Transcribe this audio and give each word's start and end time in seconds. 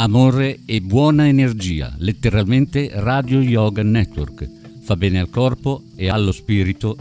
Amore 0.00 0.60
e 0.64 0.80
buona 0.80 1.28
energia, 1.28 1.94
letteralmente 1.98 2.88
Radio 2.90 3.38
Yoga 3.42 3.82
Network. 3.82 4.48
Fa 4.80 4.96
bene 4.96 5.20
al 5.20 5.28
corpo 5.28 5.82
e 5.94 6.08
allo 6.08 6.32
spirito. 6.32 6.96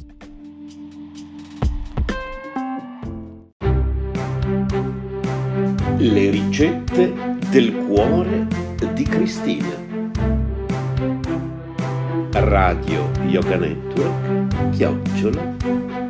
Le 5.98 6.30
ricette 6.30 7.38
del 7.49 7.73
cuore 7.88 8.48
di 8.93 9.04
Cristina. 9.04 9.88
Radio 12.31 13.09
Yoga 13.27 13.55
Network, 13.55 14.71
chiocciola, 14.71 15.55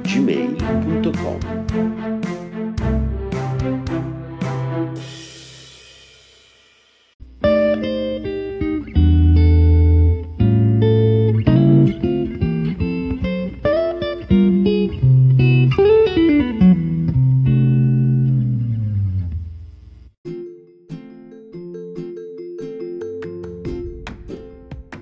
gmail.com 0.02 1.89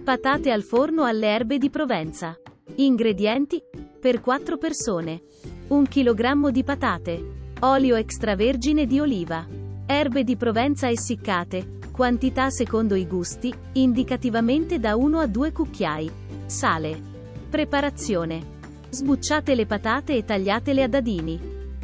Patate 0.08 0.52
al 0.52 0.64
forno 0.64 1.04
alle 1.04 1.28
erbe 1.28 1.58
di 1.58 1.70
Provenza. 1.70 2.34
Ingredienti: 2.76 3.62
per 4.00 4.22
4 4.22 4.58
persone. 4.58 5.22
1 5.68 5.84
kg 5.84 6.48
di 6.50 6.64
patate. 6.64 7.26
Olio 7.60 7.98
extravergine 7.98 8.86
di 8.86 9.02
oliva. 9.02 9.46
Erbe 9.86 10.24
di 10.24 10.38
Provenza 10.38 10.90
essiccate. 10.90 11.80
Quantità 11.92 12.50
secondo 12.50 12.96
i 12.96 13.06
gusti, 13.06 13.54
indicativamente 13.74 14.80
da 14.80 14.96
1 14.96 15.20
a 15.20 15.28
2 15.28 15.52
cucchiai. 15.52 16.10
Sale. 16.46 17.02
Preparazione. 17.50 18.42
Sbucciate 18.88 19.56
le 19.56 19.66
patate 19.66 20.16
e 20.16 20.24
tagliatele 20.24 20.84
a 20.84 20.88
dadini. 20.88 21.38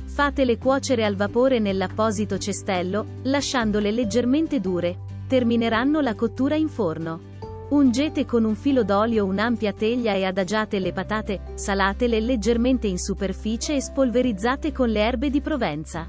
Fatele 0.06 0.58
cuocere 0.58 1.04
al 1.04 1.18
vapore 1.18 1.60
nell'apposito 1.60 2.38
cestello, 2.38 3.06
lasciandole 3.24 3.92
leggermente 3.92 4.62
dure. 4.62 4.98
Termineranno 5.28 6.00
la 6.00 6.16
cottura 6.16 6.56
in 6.56 6.70
forno. 6.70 7.32
Ungete 7.74 8.26
con 8.26 8.44
un 8.44 8.54
filo 8.54 8.84
d'olio 8.84 9.26
un'ampia 9.26 9.74
teglia 9.74 10.14
e 10.14 10.26
adagiate 10.26 10.78
le 10.78 10.94
patate, 10.94 11.42
salatele 11.56 12.20
leggermente 12.20 12.86
in 12.86 13.00
superficie 13.00 13.74
e 13.74 13.82
spolverizzate 13.82 14.72
con 14.72 14.90
le 14.90 15.00
erbe 15.00 15.32
di 15.32 15.42
Provenza. 15.42 16.08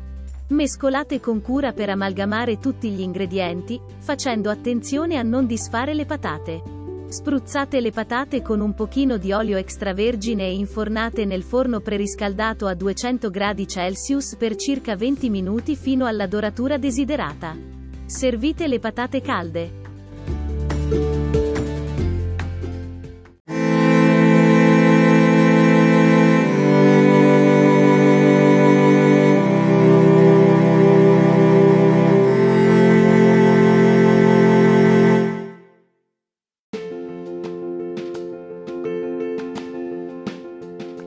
Mescolate 0.48 1.20
con 1.20 1.40
cura 1.40 1.72
per 1.72 1.88
amalgamare 1.88 2.58
tutti 2.58 2.90
gli 2.90 3.00
ingredienti, 3.00 3.80
facendo 3.96 4.50
attenzione 4.50 5.16
a 5.16 5.22
non 5.22 5.46
disfare 5.46 5.94
le 5.94 6.04
patate. 6.04 6.62
Spruzzate 7.08 7.80
le 7.80 7.92
patate 7.92 8.42
con 8.42 8.60
un 8.60 8.74
pochino 8.74 9.16
di 9.16 9.32
olio 9.32 9.56
extravergine 9.56 10.44
e 10.44 10.52
infornate 10.52 11.24
nel 11.24 11.42
forno 11.42 11.80
preriscaldato 11.80 12.66
a 12.66 12.74
200 12.74 13.30
gradi 13.30 13.66
per 14.38 14.56
circa 14.56 14.96
20 14.96 15.30
minuti 15.30 15.76
fino 15.76 16.04
alla 16.04 16.26
doratura 16.26 16.76
desiderata. 16.76 17.56
Servite 18.04 18.68
le 18.68 18.80
patate 18.80 19.22
calde. 19.22 19.83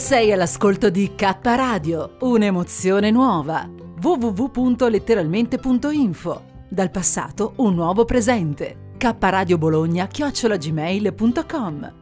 Sei 0.00 0.32
all'ascolto 0.32 0.88
di 0.88 1.14
K 1.14 1.36
Radio, 1.42 2.16
un'emozione 2.20 3.10
nuova. 3.10 3.68
www.letteralmente.info. 4.00 6.42
Dal 6.70 6.90
passato 6.90 7.52
un 7.56 7.74
nuovo 7.74 8.06
presente. 8.06 8.94
K 8.96 9.14
Radio 9.20 9.58
Bologna 9.58 10.06
chiocciolagmail.com 10.06 11.99